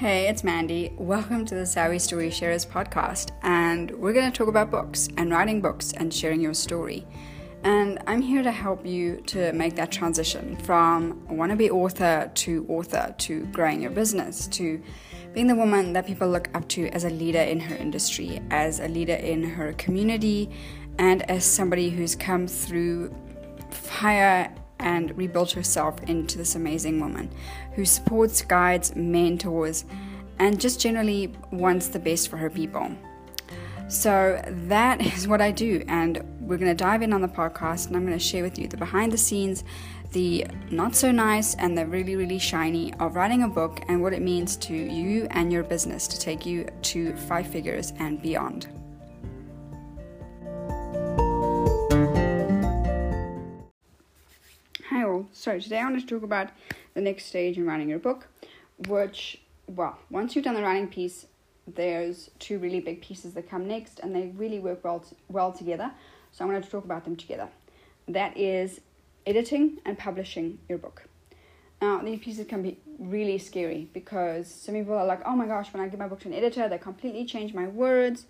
[0.00, 0.94] Hey, it's Mandy.
[0.96, 5.30] Welcome to the Savvy Story Sharers podcast, and we're going to talk about books and
[5.30, 7.06] writing books and sharing your story.
[7.64, 13.14] And I'm here to help you to make that transition from wannabe author to author
[13.18, 14.82] to growing your business to
[15.34, 18.80] being the woman that people look up to as a leader in her industry, as
[18.80, 20.48] a leader in her community,
[20.98, 23.14] and as somebody who's come through
[23.68, 24.50] fire
[24.80, 27.30] and rebuilt herself into this amazing woman
[27.74, 29.84] who supports, guides, mentors,
[30.38, 32.90] and just generally wants the best for her people.
[33.88, 37.88] So that is what I do, and we're going to dive in on the podcast,
[37.88, 39.64] and I'm going to share with you the behind the scenes,
[40.12, 44.12] the not so nice, and the really, really shiny of writing a book and what
[44.12, 48.79] it means to you and your business to take you to five figures and beyond.
[55.32, 56.50] So today I want to talk about
[56.94, 58.28] the next stage in writing your book,
[58.88, 61.26] which well, once you've done the writing piece,
[61.66, 65.90] there's two really big pieces that come next, and they really work well well together.
[66.32, 67.48] So I'm going to talk about them together.
[68.06, 68.80] That is
[69.26, 71.08] editing and publishing your book.
[71.82, 75.72] Now these pieces can be really scary because some people are like, "Oh my gosh,
[75.72, 78.26] when I give my book to an editor, they completely change my words.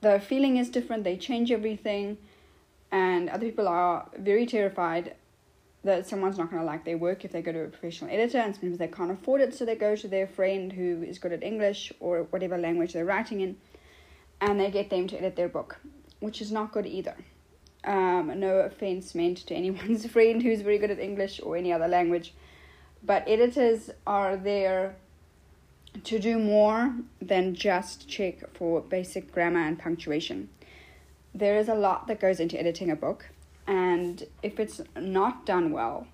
[0.00, 1.04] The feeling is different.
[1.04, 2.18] They change everything."
[2.90, 5.14] and other people are very terrified
[5.84, 8.38] that someone's not going to like their work if they go to a professional editor
[8.38, 11.32] and sometimes they can't afford it so they go to their friend who is good
[11.32, 13.56] at english or whatever language they're writing in
[14.40, 15.80] and they get them to edit their book
[16.20, 17.14] which is not good either.
[17.84, 21.88] Um, no offense meant to anyone's friend who's very good at english or any other
[21.88, 22.34] language
[23.02, 24.96] but editors are there
[26.04, 30.48] to do more than just check for basic grammar and punctuation.
[31.34, 33.30] There is a lot that goes into editing a book,
[33.68, 36.08] and if it's not done well,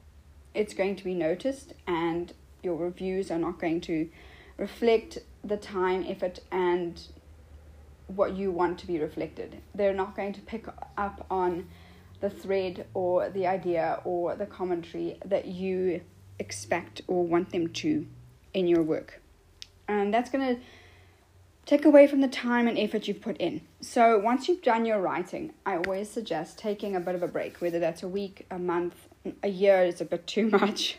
[0.53, 4.11] it's going to be noticed, and your reviews are not going to
[4.59, 7.01] reflect the time, effort, and
[8.09, 9.63] what you want to be reflected.
[9.75, 10.67] They're not going to pick
[10.99, 11.69] up on
[12.21, 16.01] the thread or the idea or the commentary that you
[16.39, 18.07] expect or want them to
[18.53, 19.23] in your work.
[19.89, 20.61] And that's going to
[21.67, 23.63] take away from the time and effort you've put in.
[23.81, 27.61] So, once you've done your writing, I always suggest taking a bit of a break,
[27.61, 29.09] whether that's a week, a month,
[29.43, 30.99] a year is a bit too much,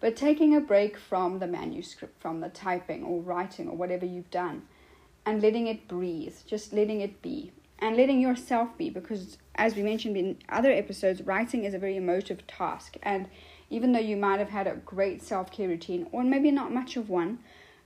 [0.00, 4.30] but taking a break from the manuscript, from the typing or writing or whatever you've
[4.30, 4.62] done,
[5.24, 9.82] and letting it breathe, just letting it be, and letting yourself be, because as we
[9.82, 13.28] mentioned in other episodes, writing is a very emotive task, and
[13.72, 16.96] even though you might have had a great self care routine, or maybe not much
[16.96, 17.38] of one,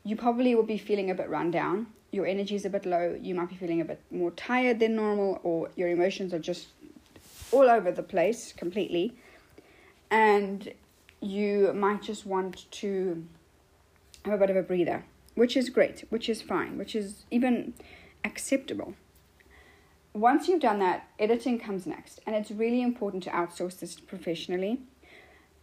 [0.02, 3.18] you probably will be feeling a bit run down your energy is a bit low,
[3.20, 6.68] you might be feeling a bit more tired than normal, or your emotions are just
[7.52, 9.16] all over the place completely,
[10.10, 10.72] and
[11.20, 13.24] you might just want to
[14.24, 15.04] have a bit of a breather,
[15.34, 17.74] which is great, which is fine, which is even
[18.24, 18.94] acceptable.
[20.12, 24.78] Once you've done that, editing comes next, and it's really important to outsource this professionally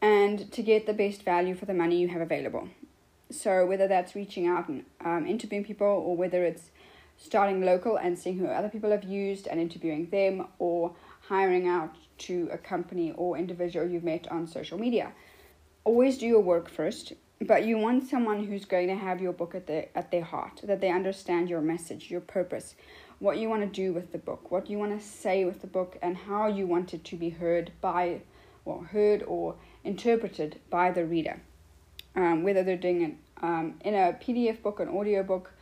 [0.02, 2.68] and to get the best value for the money you have available.
[3.32, 6.72] So whether that's reaching out and um, interviewing people, or whether it's
[7.18, 11.96] starting local and seeing who other people have used and interviewing them, or hiring out
[12.18, 15.14] to a company or individual you've met on social media.
[15.84, 19.56] Always do your work first, but you want someone who's going to have your book
[19.56, 22.76] at their at their heart, that they understand your message, your purpose,
[23.20, 25.68] what you want to do with the book, what you want to say with the
[25.68, 28.22] book, and how you want it to be heard by,
[28.66, 31.42] well, heard or interpreted by the reader
[32.16, 35.54] um, whether they're doing it um, in a PDF book, an audio book,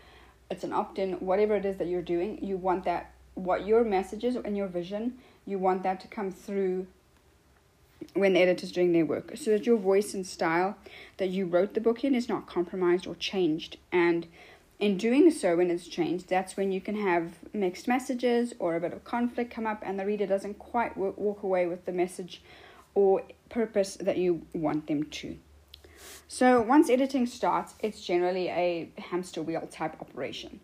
[0.49, 3.83] it's an opt in, whatever it is that you're doing, you want that, what your
[3.83, 6.87] messages and your vision, you want that to come through
[8.13, 10.77] when the editor's doing their work so that your voice and style
[11.17, 13.77] that you wrote the book in is not compromised or changed.
[13.91, 14.27] And
[14.79, 18.79] in doing so, when it's changed, that's when you can have mixed messages or a
[18.79, 22.41] bit of conflict come up, and the reader doesn't quite walk away with the message
[22.95, 25.37] or purpose that you want them to.
[26.27, 30.59] So once editing starts, it's generally a hamster wheel type operation.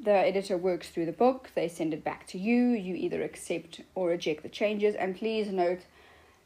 [0.00, 3.80] The editor works through the book, they send it back to you, you either accept
[3.96, 5.80] or reject the changes, and please note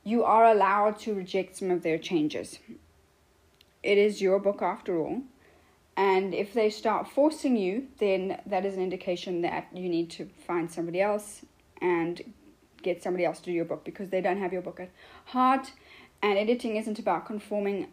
[0.05, 2.59] you are allowed to reject some of their changes.
[3.83, 5.23] It is your book after all,
[5.97, 10.31] and if they start forcing you, then that is an indication that you need to
[10.47, 11.45] find somebody else
[11.83, 12.23] and
[12.83, 14.91] get somebody else to do your book because they don't have your book at
[15.27, 15.73] heart
[16.23, 17.89] and editing isn't about conforming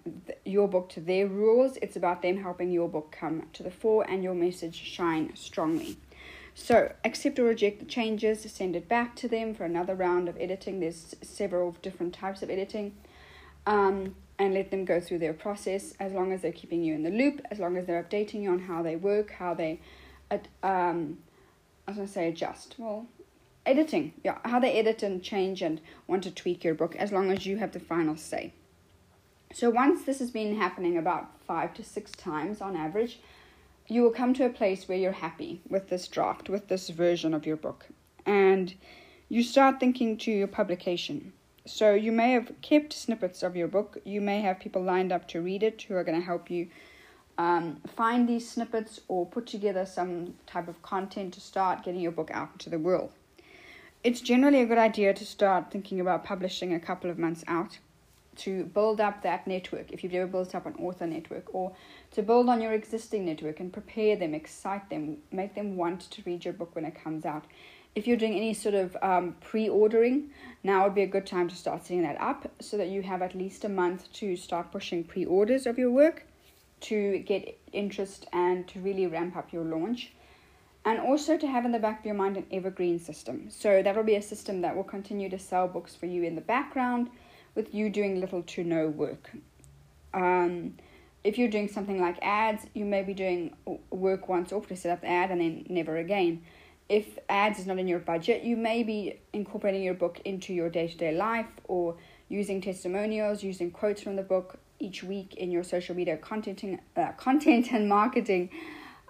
[0.46, 4.06] your book to their rules, it's about them helping your book come to the fore
[4.08, 5.98] and your message shine strongly.
[6.54, 10.38] So, accept or reject the changes, send it back to them for another round of
[10.40, 10.80] editing.
[10.80, 12.96] There's several different types of editing.
[13.66, 17.04] Um, and let them go through their process as long as they're keeping you in
[17.04, 19.82] the loop, as long as they're updating you on how they work, how they,
[20.64, 21.18] um,
[21.86, 22.76] I was going to say adjust.
[22.78, 23.06] Well,
[23.70, 27.32] editing, yeah, how they edit and change and want to tweak your book, as long
[27.32, 28.54] as you have the final say.
[29.54, 33.20] So once this has been happening about five to six times on average,
[33.88, 37.34] you will come to a place where you're happy with this draft, with this version
[37.34, 37.88] of your book.
[38.26, 38.74] And
[39.28, 41.34] you start thinking to your publication.
[41.66, 43.98] So you may have kept snippets of your book.
[44.04, 46.68] You may have people lined up to read it who are going to help you
[47.38, 52.12] um, find these snippets or put together some type of content to start getting your
[52.12, 53.12] book out into the world.
[54.02, 57.80] It's generally a good idea to start thinking about publishing a couple of months out
[58.38, 61.74] to build up that network if you've ever built up an author network or
[62.12, 66.22] to build on your existing network and prepare them, excite them, make them want to
[66.26, 67.44] read your book when it comes out.
[67.94, 70.30] If you're doing any sort of um, pre ordering,
[70.64, 73.22] now would be a good time to start setting that up so that you have
[73.22, 76.26] at least a month to start pushing pre orders of your work
[76.82, 80.14] to get interest and to really ramp up your launch.
[80.86, 83.50] And also to have in the back of your mind an evergreen system.
[83.50, 86.36] So that will be a system that will continue to sell books for you in
[86.36, 87.10] the background
[87.54, 89.32] with you doing little to no work.
[90.14, 90.76] Um,
[91.24, 93.54] if you're doing something like ads, you may be doing
[93.90, 96.44] work once off to set up the ad and then never again.
[96.88, 100.70] If ads is not in your budget, you may be incorporating your book into your
[100.70, 101.98] day to day life or
[102.30, 107.12] using testimonials, using quotes from the book each week in your social media content, uh,
[107.12, 108.50] content and marketing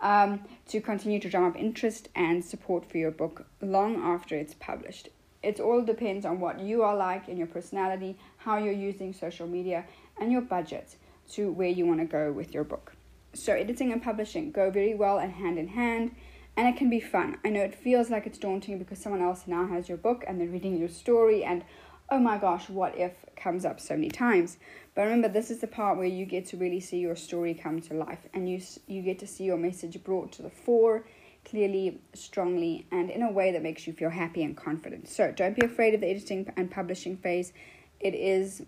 [0.01, 4.53] um, to continue to drum up interest and support for your book long after it's
[4.55, 5.09] published.
[5.41, 9.47] It all depends on what you are like in your personality, how you're using social
[9.47, 9.85] media,
[10.19, 10.95] and your budget
[11.31, 12.93] to where you want to go with your book.
[13.33, 16.15] So, editing and publishing go very well and hand in hand,
[16.57, 17.37] and it can be fun.
[17.45, 20.41] I know it feels like it's daunting because someone else now has your book and
[20.41, 21.63] they're reading your story, and
[22.11, 24.57] oh my gosh, what if comes up so many times.
[24.95, 27.81] But remember, this is the part where you get to really see your story come
[27.81, 31.05] to life, and you you get to see your message brought to the fore
[31.45, 35.07] clearly, strongly, and in a way that makes you feel happy and confident.
[35.07, 37.53] So don't be afraid of the editing and publishing phase.
[37.99, 38.61] It is,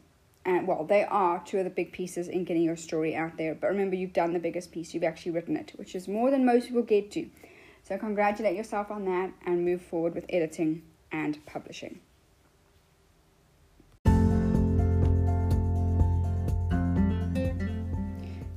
[0.45, 3.53] uh, well, they are two of the big pieces in getting your story out there.
[3.55, 6.45] But remember, you've done the biggest piece, you've actually written it, which is more than
[6.45, 7.29] most people get to.
[7.83, 11.99] So congratulate yourself on that and move forward with editing and publishing.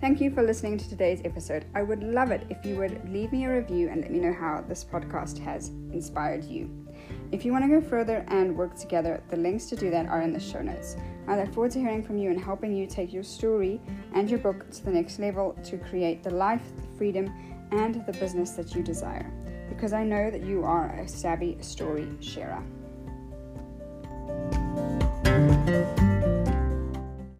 [0.05, 1.65] Thank you for listening to today's episode.
[1.75, 4.35] I would love it if you would leave me a review and let me know
[4.35, 6.69] how this podcast has inspired you.
[7.33, 10.21] If you want to go further and work together, the links to do that are
[10.21, 10.97] in the show notes.
[11.27, 13.81] I look forward to hearing from you and helping you take your story
[14.12, 17.33] and your book to the next level to create the life, the freedom,
[17.73, 19.33] and the business that you desire.
[19.71, 22.62] Because I know that you are a savvy story sharer.